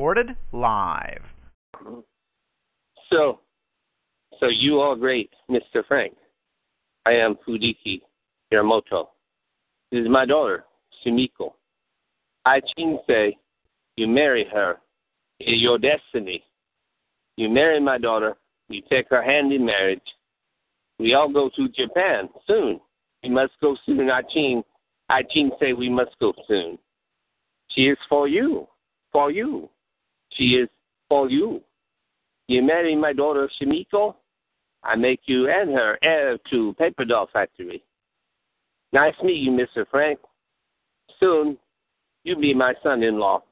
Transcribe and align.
Recorded 0.00 0.34
live. 0.52 1.20
So, 3.10 3.40
so 4.38 4.48
you 4.48 4.80
are 4.80 4.96
great, 4.96 5.28
Mr. 5.50 5.86
Frank. 5.86 6.14
I 7.04 7.12
am 7.12 7.36
Fudiki 7.46 8.00
Yamamoto. 8.50 9.08
This 9.92 10.00
is 10.00 10.08
my 10.08 10.24
daughter, 10.24 10.64
Sumiko. 11.04 11.52
I 12.46 12.62
say 13.06 13.36
you 13.98 14.08
marry 14.08 14.46
her. 14.50 14.78
It's 15.38 15.60
your 15.60 15.76
destiny. 15.76 16.44
You 17.36 17.50
marry 17.50 17.78
my 17.78 17.98
daughter. 17.98 18.38
You 18.70 18.80
take 18.88 19.10
her 19.10 19.22
hand 19.22 19.52
in 19.52 19.66
marriage. 19.66 20.00
We 20.98 21.12
all 21.12 21.30
go 21.30 21.50
to 21.56 21.68
Japan 21.68 22.30
soon. 22.46 22.80
We 23.22 23.28
must 23.28 23.52
go 23.60 23.76
soon. 23.84 24.08
I 24.08 24.22
Chin, 24.32 24.64
I 25.10 25.24
Chin 25.30 25.50
say 25.60 25.74
we 25.74 25.90
must 25.90 26.18
go 26.22 26.32
soon. 26.48 26.78
She 27.68 27.82
is 27.82 27.98
for 28.08 28.28
you, 28.28 28.66
for 29.12 29.30
you. 29.30 29.68
She 30.32 30.54
is 30.54 30.68
for 31.08 31.28
you. 31.28 31.62
You 32.48 32.62
marry 32.62 32.96
my 32.96 33.12
daughter 33.12 33.48
Shimiko, 33.60 34.14
I 34.82 34.96
make 34.96 35.20
you 35.26 35.48
and 35.48 35.70
her 35.70 35.98
heir 36.02 36.38
to 36.50 36.74
paper 36.74 37.04
doll 37.04 37.28
factory. 37.32 37.82
Nice 38.92 39.14
meet 39.22 39.42
you, 39.42 39.52
Mr. 39.52 39.86
Frank. 39.90 40.18
Soon, 41.20 41.58
you'll 42.24 42.40
be 42.40 42.54
my 42.54 42.74
son-in-law. 42.82 43.42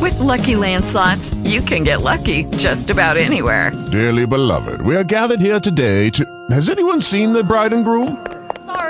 With 0.00 0.20
Lucky 0.20 0.54
Land 0.54 0.84
slots, 0.84 1.34
you 1.44 1.60
can 1.60 1.82
get 1.82 2.02
lucky 2.02 2.44
just 2.56 2.90
about 2.90 3.16
anywhere. 3.16 3.72
Dearly 3.90 4.26
beloved, 4.26 4.82
we 4.82 4.94
are 4.94 5.04
gathered 5.04 5.40
here 5.40 5.58
today 5.58 6.10
to. 6.10 6.24
Has 6.50 6.70
anyone 6.70 7.00
seen 7.00 7.32
the 7.32 7.42
bride 7.42 7.72
and 7.72 7.84
groom? 7.84 8.35